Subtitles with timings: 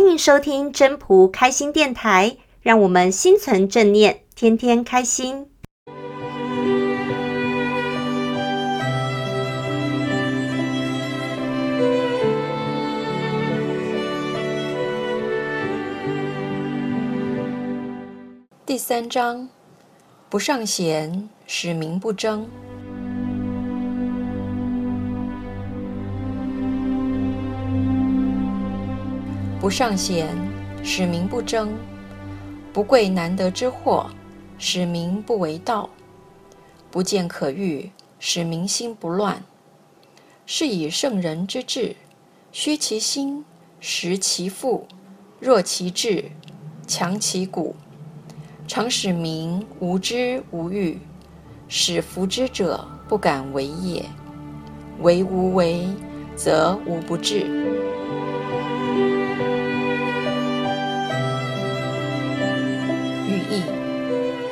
[0.00, 5.46] 欢迎收听真仆开心电台，让我们心存正念，天天开心。
[18.64, 19.50] 第三章，
[20.30, 22.48] 不尚贤，使民不争。
[29.60, 30.34] 不尚贤，
[30.82, 31.68] 使民不争；
[32.72, 34.08] 不贵难得之货，
[34.56, 35.86] 使民不为盗；
[36.90, 39.44] 不见可欲，使民心不乱。
[40.46, 41.94] 是以圣人之治，
[42.50, 43.44] 虚其心，
[43.80, 44.86] 实其腹，
[45.38, 46.24] 弱其志，
[46.86, 47.76] 强其骨，
[48.66, 50.98] 常使民无知无欲，
[51.68, 54.06] 使服之者不敢为也。
[55.02, 55.86] 为无为，
[56.34, 57.89] 则无不治。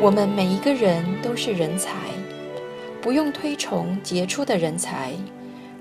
[0.00, 1.92] 我们每一个人都是人才，
[3.00, 5.12] 不用推崇杰出的人才，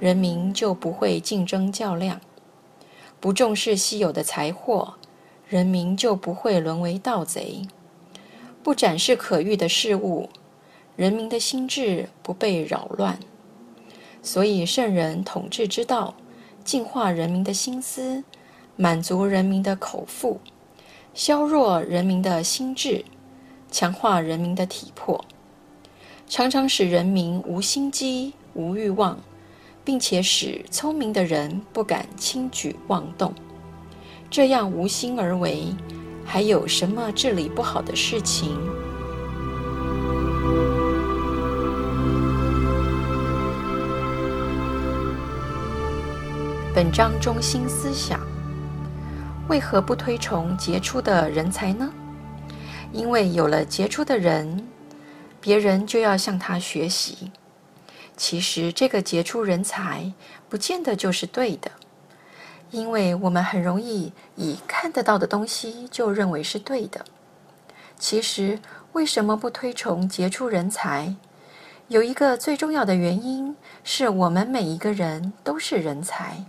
[0.00, 2.18] 人民就不会竞争较量；
[3.20, 4.94] 不重视稀有的财货，
[5.48, 7.66] 人民就不会沦为盗贼；
[8.64, 10.28] 不展示可欲的事物，
[10.96, 13.18] 人民的心智不被扰乱。
[14.22, 16.14] 所以，圣人统治之道，
[16.64, 18.24] 净化人民的心思，
[18.74, 20.40] 满足人民的口腹，
[21.14, 23.04] 削弱人民的心智。
[23.70, 25.24] 强化人民的体魄，
[26.28, 29.18] 常常使人民无心机、无欲望，
[29.84, 33.32] 并且使聪明的人不敢轻举妄动。
[34.28, 35.74] 这样无心而为，
[36.24, 38.56] 还有什么治理不好的事情？
[46.72, 48.20] 本章中心思想：
[49.48, 51.92] 为何不推崇杰出的人才呢？
[52.92, 54.66] 因为有了杰出的人，
[55.40, 57.30] 别人就要向他学习。
[58.16, 60.12] 其实这个杰出人才
[60.48, 61.70] 不见得就是对的，
[62.70, 67.04] 因为我们很容易以看得到的东西就认为是对的。
[67.98, 68.58] 其实
[68.92, 71.14] 为什么不推崇杰出人才？
[71.88, 76.44] 有一个最重要的原因是我们每一个人都是人才，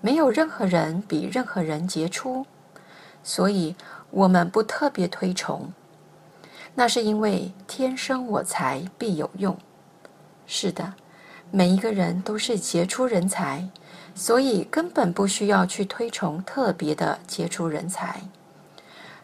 [0.00, 2.44] 没有任何人比任何人杰出，
[3.22, 3.76] 所以。
[4.14, 5.72] 我们不特别推崇，
[6.76, 9.58] 那是因为天生我材必有用。
[10.46, 10.94] 是的，
[11.50, 13.68] 每一个人都是杰出人才，
[14.14, 18.20] 所以根本不需要去推崇特别的杰出人才。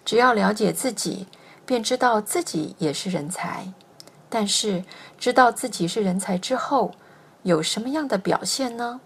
[0.05, 1.29] 只要了解自己，
[1.65, 3.73] 便知道自己也是人才。
[4.29, 4.83] 但是
[5.17, 6.91] 知道自己是人才之后，
[7.45, 9.01] 有什么样的表现呢？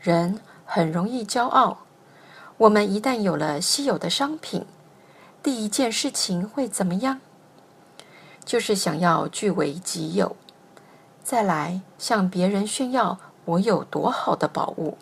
[0.00, 1.80] 人很容易骄傲。
[2.56, 4.64] 我们一旦有了稀有的商品，
[5.46, 7.20] 第一件事情会怎么样？
[8.44, 10.34] 就是想要据为己有，
[11.22, 14.98] 再来向别人炫耀我有多好的宝物，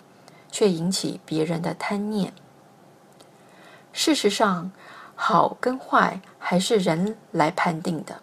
[0.53, 2.35] 却引起别人的贪念。
[3.95, 4.71] 事实上，
[5.15, 8.21] 好跟坏还是人来判定的。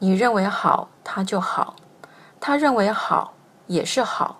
[0.00, 1.76] 你认为好，它就好；
[2.40, 3.34] 他认为好，
[3.68, 4.38] 也是好。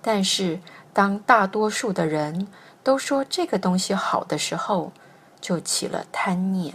[0.00, 0.60] 但是，
[0.94, 2.48] 当大多数的人
[2.82, 4.92] 都说这个东西好的时候，
[5.40, 6.74] 就起了贪念，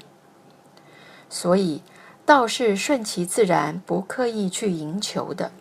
[1.30, 1.82] 所以
[2.26, 5.52] 道是顺其自然，不刻意去营求的。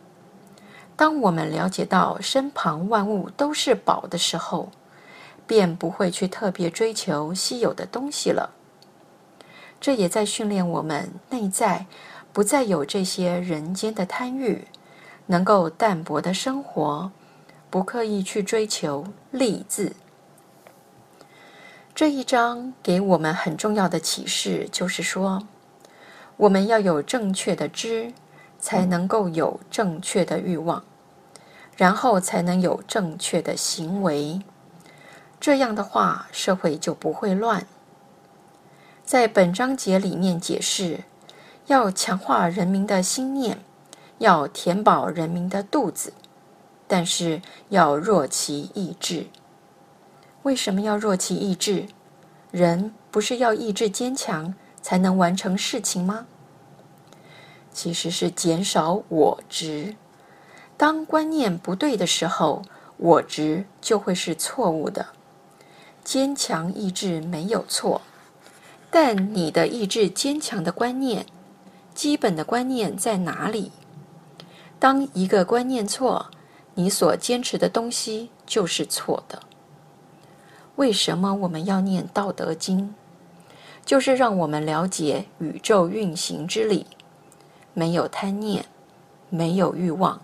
[0.97, 4.71] 当我们了解到身旁万物都是宝的时候，
[5.47, 8.51] 便不会去特别追求稀有的东西了。
[9.81, 11.87] 这也在训练我们内在
[12.33, 14.69] 不再有这些人间的贪欲，
[15.27, 17.11] 能够淡泊的生活，
[17.71, 19.95] 不刻意去追求利字。
[22.01, 25.47] 这一章给我们很重要的启示，就是说，
[26.39, 28.15] 我们要有正确的知，
[28.59, 30.83] 才能够有正确的欲望，
[31.77, 34.41] 然后才能有正确的行为。
[35.39, 37.67] 这样的话，社会就不会乱。
[39.05, 41.01] 在本章节里面解释，
[41.67, 43.59] 要强化人民的心念，
[44.17, 46.15] 要填饱人民的肚子，
[46.89, 49.27] 但是要弱其意志。
[50.43, 51.87] 为什么要弱其意志？
[52.51, 56.27] 人不是要意志坚强才能完成事情吗？
[57.73, 59.95] 其实是减少我执。
[60.77, 62.63] 当观念不对的时候，
[62.97, 65.07] 我执就会是错误的。
[66.03, 68.01] 坚强意志没有错，
[68.91, 71.27] 但你的意志坚强的观念，
[71.95, 73.71] 基本的观念在哪里？
[74.79, 76.31] 当一个观念错，
[76.75, 79.43] 你所坚持的东西就是错的。
[80.81, 82.95] 为什么我们要念《道德经》？
[83.85, 86.87] 就是让我们了解宇宙运行之理，
[87.75, 88.65] 没有贪念，
[89.29, 90.23] 没有欲望，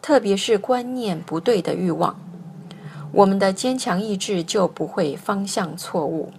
[0.00, 2.16] 特别是观念不对的欲望，
[3.10, 6.30] 我们的坚强意志就不会方向错误。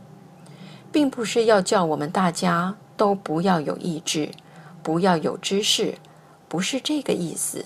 [0.89, 4.29] 并不是要叫我们大家都不要有意志，
[4.81, 5.95] 不要有知识，
[6.47, 7.65] 不是这个意思，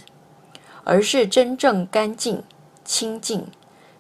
[0.84, 2.42] 而是真正干净、
[2.84, 3.46] 清净，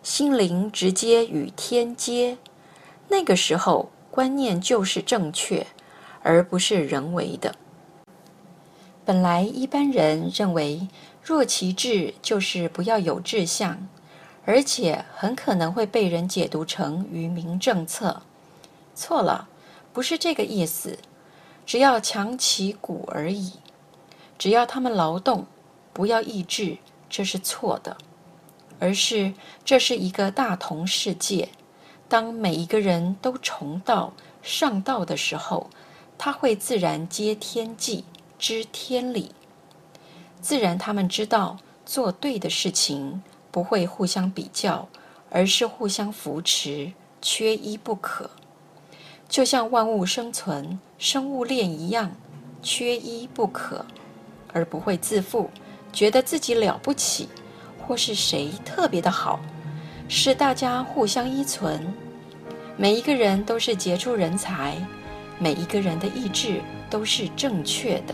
[0.03, 2.37] 心灵直接与天接，
[3.07, 3.89] 那个时候。
[4.11, 5.65] 观念就是正确，
[6.21, 7.55] 而不是人为的。
[9.03, 10.87] 本来一般人认为
[11.23, 13.87] 若其志就是不要有志向，
[14.45, 18.21] 而且很可能会被人解读成愚民政策。
[18.93, 19.49] 错了，
[19.91, 20.99] 不是这个意思。
[21.65, 23.53] 只要强其骨而已，
[24.37, 25.47] 只要他们劳动，
[25.91, 26.77] 不要意志，
[27.09, 27.97] 这是错的。
[28.79, 29.33] 而是
[29.63, 31.49] 这是一个大同世界。
[32.07, 35.69] 当每一个人都崇道上道的时候，
[36.17, 38.03] 他会自然接天际，
[38.37, 39.31] 知天理。
[40.41, 44.87] 自然他们知道做对的事情不会互相比较，
[45.29, 46.91] 而是互相扶持，
[47.21, 48.29] 缺一不可。
[49.27, 52.11] 就像万物生存、生物链一样，
[52.61, 53.85] 缺一不可，
[54.51, 55.49] 而不会自负，
[55.91, 57.27] 觉得自己了不起，
[57.85, 59.39] 或是谁特别的好。
[60.09, 61.81] 是大家互相依存，
[62.77, 64.75] 每一个人都是杰出人才，
[65.39, 68.13] 每一个人的意志都是正确的。